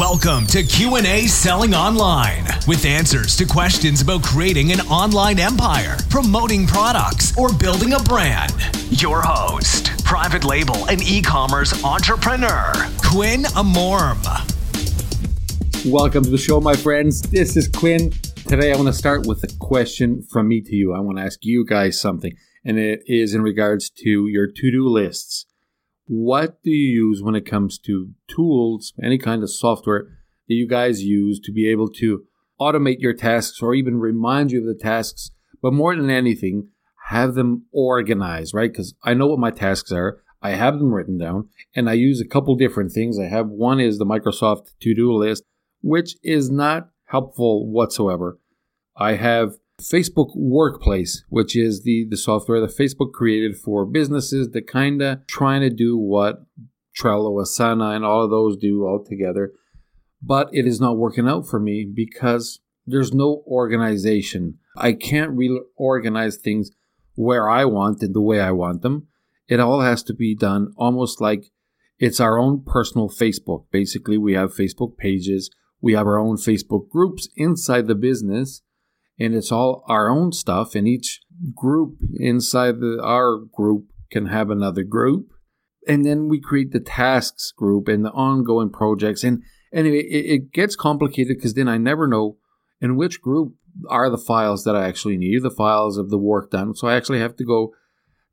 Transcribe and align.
Welcome 0.00 0.46
to 0.46 0.62
Q&A 0.62 1.26
Selling 1.26 1.74
Online 1.74 2.46
with 2.66 2.86
answers 2.86 3.36
to 3.36 3.44
questions 3.44 4.00
about 4.00 4.22
creating 4.22 4.72
an 4.72 4.80
online 4.86 5.38
empire, 5.38 5.98
promoting 6.08 6.66
products, 6.66 7.36
or 7.36 7.52
building 7.52 7.92
a 7.92 7.98
brand. 7.98 8.54
Your 8.88 9.20
host, 9.20 10.02
private 10.02 10.42
label 10.42 10.86
and 10.88 11.02
e-commerce 11.02 11.84
entrepreneur, 11.84 12.72
Quinn 13.04 13.42
Amorm. 13.42 14.24
Welcome 15.84 16.24
to 16.24 16.30
the 16.30 16.38
show, 16.38 16.62
my 16.62 16.74
friends. 16.74 17.20
This 17.20 17.54
is 17.58 17.68
Quinn. 17.68 18.10
Today 18.48 18.72
I 18.72 18.76
want 18.76 18.88
to 18.88 18.94
start 18.94 19.26
with 19.26 19.44
a 19.44 19.54
question 19.58 20.22
from 20.22 20.48
me 20.48 20.62
to 20.62 20.74
you. 20.74 20.94
I 20.94 21.00
want 21.00 21.18
to 21.18 21.24
ask 21.24 21.40
you 21.42 21.66
guys 21.66 22.00
something, 22.00 22.32
and 22.64 22.78
it 22.78 23.02
is 23.04 23.34
in 23.34 23.42
regards 23.42 23.90
to 23.98 24.28
your 24.28 24.46
to-do 24.46 24.88
lists 24.88 25.44
what 26.12 26.60
do 26.64 26.72
you 26.72 27.06
use 27.06 27.22
when 27.22 27.36
it 27.36 27.46
comes 27.46 27.78
to 27.78 28.10
tools, 28.26 28.92
any 29.00 29.16
kind 29.16 29.44
of 29.44 29.50
software 29.50 30.08
that 30.48 30.54
you 30.54 30.66
guys 30.66 31.04
use 31.04 31.38
to 31.38 31.52
be 31.52 31.70
able 31.70 31.88
to 31.88 32.24
automate 32.60 32.98
your 32.98 33.14
tasks 33.14 33.62
or 33.62 33.74
even 33.74 34.00
remind 34.00 34.50
you 34.50 34.58
of 34.58 34.66
the 34.66 34.74
tasks, 34.74 35.30
but 35.62 35.72
more 35.72 35.94
than 35.94 36.10
anything, 36.10 36.66
have 37.10 37.34
them 37.34 37.64
organized, 37.72 38.52
right? 38.52 38.72
Because 38.72 38.92
I 39.04 39.14
know 39.14 39.28
what 39.28 39.38
my 39.38 39.52
tasks 39.52 39.92
are. 39.92 40.20
I 40.42 40.50
have 40.50 40.80
them 40.80 40.92
written 40.92 41.16
down 41.16 41.48
and 41.76 41.88
I 41.88 41.92
use 41.92 42.20
a 42.20 42.26
couple 42.26 42.56
different 42.56 42.90
things. 42.90 43.16
I 43.16 43.26
have 43.26 43.46
one 43.46 43.78
is 43.78 43.98
the 43.98 44.04
Microsoft 44.04 44.70
to 44.80 44.92
do 44.92 45.12
list, 45.12 45.44
which 45.80 46.16
is 46.24 46.50
not 46.50 46.88
helpful 47.04 47.70
whatsoever. 47.70 48.40
I 48.96 49.12
have 49.12 49.52
Facebook 49.80 50.30
Workplace, 50.36 51.24
which 51.28 51.56
is 51.56 51.82
the, 51.82 52.06
the 52.08 52.16
software 52.16 52.60
that 52.60 52.76
Facebook 52.76 53.12
created 53.12 53.56
for 53.56 53.84
businesses 53.84 54.50
that 54.50 54.66
kind 54.66 55.02
of 55.02 55.26
trying 55.26 55.62
to 55.62 55.70
do 55.70 55.96
what 55.96 56.44
Trello, 56.98 57.42
Asana, 57.42 57.94
and 57.96 58.04
all 58.04 58.24
of 58.24 58.30
those 58.30 58.56
do 58.56 58.84
all 58.84 59.04
together. 59.04 59.52
But 60.22 60.50
it 60.52 60.66
is 60.66 60.80
not 60.80 60.98
working 60.98 61.26
out 61.26 61.46
for 61.46 61.58
me 61.58 61.84
because 61.92 62.60
there's 62.86 63.14
no 63.14 63.42
organization. 63.46 64.58
I 64.76 64.92
can't 64.92 65.30
really 65.30 65.60
organize 65.76 66.36
things 66.36 66.70
where 67.14 67.48
I 67.48 67.64
want 67.64 68.02
and 68.02 68.14
the 68.14 68.20
way 68.20 68.40
I 68.40 68.50
want 68.50 68.82
them. 68.82 69.08
It 69.48 69.60
all 69.60 69.80
has 69.80 70.02
to 70.04 70.14
be 70.14 70.34
done 70.34 70.72
almost 70.76 71.20
like 71.20 71.50
it's 71.98 72.20
our 72.20 72.38
own 72.38 72.62
personal 72.64 73.08
Facebook. 73.08 73.64
Basically, 73.70 74.16
we 74.16 74.34
have 74.34 74.54
Facebook 74.54 74.96
pages, 74.96 75.50
we 75.80 75.94
have 75.94 76.06
our 76.06 76.18
own 76.18 76.36
Facebook 76.36 76.88
groups 76.88 77.28
inside 77.36 77.86
the 77.86 77.94
business 77.94 78.62
and 79.20 79.34
it's 79.34 79.52
all 79.52 79.84
our 79.86 80.08
own 80.08 80.32
stuff 80.32 80.74
and 80.74 80.88
each 80.88 81.20
group 81.54 81.98
inside 82.14 82.80
the, 82.80 82.98
our 83.02 83.36
group 83.36 83.84
can 84.10 84.26
have 84.26 84.50
another 84.50 84.82
group. 84.82 85.28
And 85.86 86.04
then 86.04 86.28
we 86.28 86.40
create 86.40 86.72
the 86.72 86.80
tasks 86.80 87.52
group 87.52 87.86
and 87.86 88.04
the 88.04 88.10
ongoing 88.10 88.70
projects. 88.70 89.22
And 89.22 89.42
anyway 89.72 90.00
it, 90.00 90.26
it 90.26 90.52
gets 90.52 90.74
complicated 90.74 91.36
because 91.36 91.54
then 91.54 91.68
i 91.68 91.76
never 91.76 92.06
know 92.06 92.36
in 92.80 92.96
which 92.96 93.20
group 93.20 93.54
are 93.88 94.10
the 94.10 94.18
files 94.18 94.64
that 94.64 94.74
i 94.74 94.88
actually 94.88 95.16
need 95.16 95.42
the 95.42 95.50
files 95.50 95.96
of 95.96 96.10
the 96.10 96.18
work 96.18 96.50
done. 96.50 96.74
So 96.74 96.88
i 96.88 96.96
actually 96.96 97.20
have 97.20 97.36
to 97.36 97.44
go 97.44 97.72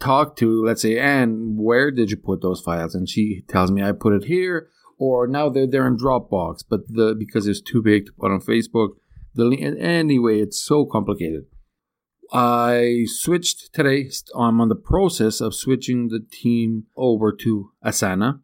talk 0.00 0.36
to 0.36 0.64
let's 0.64 0.82
say 0.82 0.98
anne 0.98 1.56
where 1.56 1.90
did 1.90 2.10
you 2.10 2.16
put 2.16 2.40
those 2.40 2.60
files? 2.60 2.94
And 2.94 3.08
she 3.08 3.42
tells 3.48 3.70
me 3.70 3.82
i 3.82 3.92
put 3.92 4.14
it 4.14 4.24
here 4.24 4.68
or 4.98 5.26
now 5.26 5.48
they're, 5.48 5.66
they're 5.66 5.86
in 5.86 5.96
dropbox 5.96 6.64
but 6.68 6.80
the 6.88 7.14
because 7.18 7.46
it's 7.46 7.60
too 7.60 7.82
big 7.82 8.06
to 8.06 8.12
put 8.12 8.30
on 8.30 8.40
facebook 8.40 8.90
the 9.34 9.76
anyway, 9.80 10.40
it's 10.40 10.62
so 10.62 10.84
complicated. 10.84 11.46
I 12.32 13.06
switched 13.06 13.72
today. 13.72 14.10
I'm 14.34 14.60
on 14.60 14.68
the 14.68 14.74
process 14.74 15.40
of 15.40 15.54
switching 15.54 16.08
the 16.08 16.20
team 16.20 16.84
over 16.96 17.32
to 17.32 17.70
Asana 17.84 18.40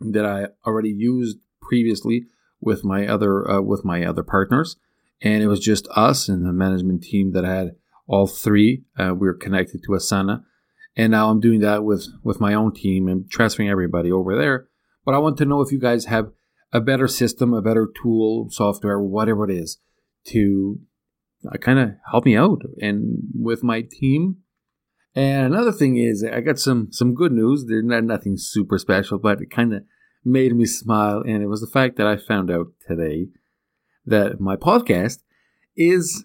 that 0.00 0.26
I 0.26 0.48
already 0.66 0.90
used 0.90 1.38
previously 1.60 2.26
with 2.60 2.84
my 2.84 3.06
other 3.06 3.50
uh, 3.50 3.62
with 3.62 3.84
my 3.84 4.04
other 4.04 4.22
partners, 4.22 4.76
and 5.22 5.42
it 5.42 5.46
was 5.46 5.60
just 5.60 5.88
us 5.88 6.28
and 6.28 6.44
the 6.44 6.52
management 6.52 7.02
team 7.02 7.32
that 7.32 7.44
had 7.44 7.76
all 8.06 8.26
three. 8.26 8.84
Uh, 8.98 9.14
we 9.14 9.26
were 9.26 9.34
connected 9.34 9.82
to 9.84 9.92
Asana, 9.92 10.42
and 10.94 11.12
now 11.12 11.30
I'm 11.30 11.40
doing 11.40 11.60
that 11.60 11.84
with 11.84 12.08
with 12.22 12.40
my 12.40 12.52
own 12.52 12.74
team 12.74 13.08
and 13.08 13.30
transferring 13.30 13.70
everybody 13.70 14.12
over 14.12 14.36
there. 14.36 14.68
But 15.04 15.14
I 15.14 15.18
want 15.18 15.38
to 15.38 15.46
know 15.46 15.62
if 15.62 15.72
you 15.72 15.80
guys 15.80 16.04
have 16.04 16.32
a 16.70 16.80
better 16.80 17.08
system, 17.08 17.54
a 17.54 17.62
better 17.62 17.88
tool, 18.02 18.48
software, 18.50 19.00
whatever 19.00 19.48
it 19.48 19.54
is 19.54 19.78
to 20.26 20.80
uh, 21.46 21.56
kind 21.58 21.78
of 21.78 21.90
help 22.10 22.24
me 22.24 22.36
out 22.36 22.62
and 22.78 23.18
with 23.34 23.62
my 23.62 23.82
team. 23.82 24.38
And 25.14 25.52
another 25.52 25.72
thing 25.72 25.96
is, 25.96 26.24
I 26.24 26.40
got 26.40 26.58
some 26.58 26.88
some 26.90 27.14
good 27.14 27.32
news. 27.32 27.66
There's 27.66 27.84
not 27.84 28.04
nothing 28.04 28.36
super 28.36 28.78
special, 28.78 29.18
but 29.18 29.40
it 29.40 29.50
kind 29.50 29.74
of 29.74 29.82
made 30.24 30.54
me 30.54 30.64
smile, 30.64 31.22
and 31.26 31.42
it 31.42 31.48
was 31.48 31.60
the 31.60 31.66
fact 31.66 31.96
that 31.96 32.06
I 32.06 32.16
found 32.16 32.50
out 32.50 32.68
today 32.86 33.28
that 34.06 34.40
my 34.40 34.56
podcast 34.56 35.18
is 35.76 36.24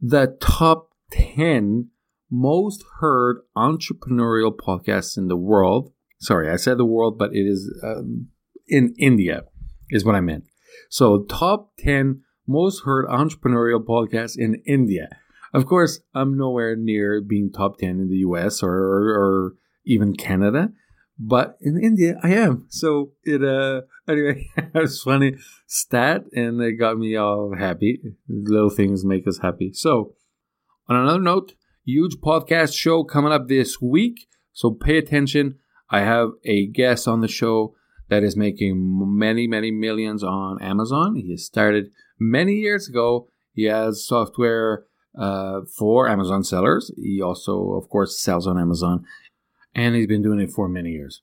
the 0.00 0.36
top 0.40 0.90
ten 1.12 1.90
most 2.30 2.84
heard 2.98 3.42
entrepreneurial 3.56 4.52
podcasts 4.52 5.16
in 5.16 5.28
the 5.28 5.36
world. 5.36 5.92
Sorry, 6.18 6.50
I 6.50 6.56
said 6.56 6.78
the 6.78 6.84
world, 6.84 7.18
but 7.18 7.30
it 7.32 7.46
is 7.46 7.72
um, 7.84 8.28
in 8.66 8.94
India, 8.98 9.44
is 9.90 10.04
what 10.04 10.16
I 10.16 10.20
meant. 10.20 10.44
So, 10.90 11.24
top 11.24 11.72
10 11.78 12.22
most 12.46 12.84
heard 12.84 13.06
entrepreneurial 13.06 13.82
podcast 13.84 14.36
in 14.36 14.62
India. 14.66 15.08
Of 15.52 15.66
course, 15.66 16.00
I'm 16.14 16.36
nowhere 16.36 16.76
near 16.76 17.20
being 17.20 17.50
top 17.52 17.78
10 17.78 17.88
in 17.90 18.08
the 18.08 18.16
US 18.16 18.62
or, 18.62 18.72
or, 18.72 19.08
or 19.14 19.54
even 19.84 20.14
Canada, 20.14 20.72
but 21.18 21.56
in 21.60 21.80
India, 21.80 22.18
I 22.22 22.30
am. 22.30 22.66
So 22.68 23.12
it, 23.22 23.44
uh, 23.44 23.82
anyway, 24.08 24.50
it's 24.74 25.02
funny 25.02 25.36
stat 25.66 26.24
and 26.34 26.60
it 26.60 26.72
got 26.72 26.98
me 26.98 27.16
all 27.16 27.54
happy. 27.56 28.00
Little 28.28 28.70
things 28.70 29.04
make 29.04 29.26
us 29.28 29.38
happy. 29.38 29.72
So, 29.72 30.14
on 30.88 30.96
another 30.96 31.20
note, 31.20 31.54
huge 31.84 32.16
podcast 32.16 32.76
show 32.76 33.04
coming 33.04 33.32
up 33.32 33.48
this 33.48 33.80
week. 33.80 34.26
So 34.52 34.70
pay 34.70 34.98
attention. 34.98 35.58
I 35.90 36.00
have 36.00 36.30
a 36.44 36.66
guest 36.66 37.06
on 37.06 37.20
the 37.20 37.28
show 37.28 37.74
that 38.08 38.22
is 38.22 38.36
making 38.36 38.74
many, 39.18 39.46
many 39.46 39.70
millions 39.70 40.22
on 40.22 40.60
Amazon. 40.62 41.16
He 41.16 41.36
started 41.36 41.90
many 42.18 42.54
years 42.54 42.88
ago. 42.88 43.28
He 43.52 43.64
has 43.64 44.06
software 44.06 44.84
uh, 45.18 45.60
for 45.76 46.08
Amazon 46.08 46.44
sellers. 46.44 46.92
He 46.96 47.22
also, 47.22 47.72
of 47.72 47.88
course, 47.88 48.20
sells 48.20 48.46
on 48.46 48.58
Amazon, 48.58 49.04
and 49.74 49.94
he's 49.94 50.06
been 50.06 50.22
doing 50.22 50.40
it 50.40 50.50
for 50.50 50.68
many 50.68 50.90
years. 50.90 51.22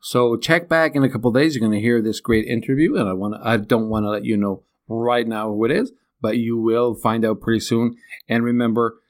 So 0.00 0.36
check 0.36 0.68
back 0.68 0.94
in 0.94 1.02
a 1.02 1.10
couple 1.10 1.32
days. 1.32 1.54
You're 1.54 1.66
going 1.66 1.78
to 1.78 1.84
hear 1.84 2.02
this 2.02 2.20
great 2.20 2.46
interview, 2.46 2.96
and 2.96 3.08
I 3.08 3.12
want 3.12 3.34
I 3.42 3.56
don't 3.56 3.88
want 3.88 4.04
to 4.04 4.10
let 4.10 4.24
you 4.24 4.36
know 4.36 4.62
right 4.88 5.26
now 5.26 5.48
who 5.48 5.64
it 5.64 5.70
is, 5.70 5.92
but 6.20 6.36
you 6.36 6.58
will 6.58 6.94
find 6.94 7.24
out 7.24 7.40
pretty 7.40 7.60
soon. 7.60 7.96
And 8.28 8.44
remember, 8.44 9.00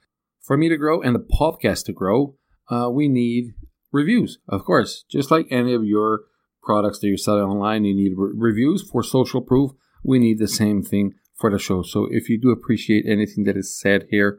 for 0.40 0.56
me 0.56 0.68
to 0.68 0.76
grow 0.76 1.02
and 1.02 1.14
the 1.14 1.20
podcast 1.20 1.84
to 1.86 1.92
grow, 1.92 2.36
uh, 2.70 2.88
we 2.90 3.08
need 3.08 3.54
reviews, 3.92 4.38
of 4.48 4.64
course, 4.64 5.04
just 5.10 5.30
like 5.30 5.46
any 5.50 5.74
of 5.74 5.84
your 5.84 6.22
products 6.66 6.98
that 6.98 7.08
you're 7.08 7.16
selling 7.16 7.44
online. 7.44 7.84
You 7.84 7.94
need 7.94 8.12
re- 8.16 8.32
reviews 8.34 8.82
for 8.82 9.02
social 9.02 9.40
proof 9.40 9.70
we 10.06 10.20
need 10.20 10.38
the 10.38 10.48
same 10.48 10.82
thing 10.82 11.14
for 11.34 11.50
the 11.50 11.58
show. 11.58 11.82
So 11.82 12.06
if 12.10 12.28
you 12.28 12.40
do 12.40 12.50
appreciate 12.50 13.04
anything 13.06 13.44
that 13.44 13.56
is 13.56 13.76
said 13.78 14.06
here, 14.10 14.38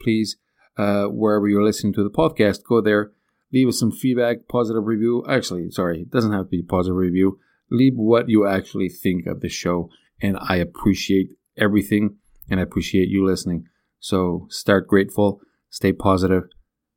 please, 0.00 0.36
uh, 0.76 1.06
wherever 1.06 1.48
you're 1.48 1.64
listening 1.64 1.92
to 1.94 2.04
the 2.04 2.10
podcast, 2.10 2.60
go 2.66 2.80
there, 2.80 3.10
leave 3.52 3.68
us 3.68 3.80
some 3.80 3.90
feedback, 3.90 4.48
positive 4.48 4.86
review. 4.86 5.24
Actually, 5.28 5.70
sorry, 5.70 6.02
it 6.02 6.10
doesn't 6.10 6.32
have 6.32 6.44
to 6.44 6.50
be 6.50 6.62
positive 6.62 6.96
review. 6.96 7.38
Leave 7.70 7.94
what 7.96 8.28
you 8.28 8.46
actually 8.46 8.88
think 8.88 9.26
of 9.26 9.40
the 9.40 9.48
show. 9.48 9.90
And 10.22 10.38
I 10.40 10.56
appreciate 10.56 11.30
everything 11.56 12.16
and 12.48 12.60
I 12.60 12.62
appreciate 12.62 13.08
you 13.08 13.26
listening. 13.26 13.64
So 13.98 14.46
start 14.50 14.86
grateful, 14.86 15.40
stay 15.68 15.92
positive, 15.92 16.44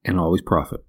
and 0.05 0.19
always 0.19 0.41
profit. 0.41 0.81